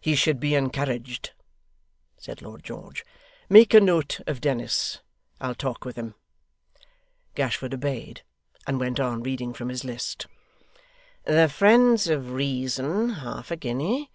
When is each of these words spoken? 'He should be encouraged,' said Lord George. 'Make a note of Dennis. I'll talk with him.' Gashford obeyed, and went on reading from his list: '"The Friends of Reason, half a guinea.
'He 0.00 0.14
should 0.14 0.38
be 0.38 0.54
encouraged,' 0.54 1.32
said 2.16 2.40
Lord 2.40 2.62
George. 2.62 3.04
'Make 3.48 3.74
a 3.74 3.80
note 3.80 4.20
of 4.28 4.40
Dennis. 4.40 5.00
I'll 5.40 5.56
talk 5.56 5.84
with 5.84 5.96
him.' 5.96 6.14
Gashford 7.34 7.74
obeyed, 7.74 8.22
and 8.68 8.78
went 8.78 9.00
on 9.00 9.24
reading 9.24 9.52
from 9.52 9.68
his 9.70 9.82
list: 9.84 10.28
'"The 11.24 11.48
Friends 11.48 12.06
of 12.06 12.30
Reason, 12.30 13.08
half 13.14 13.50
a 13.50 13.56
guinea. 13.56 14.08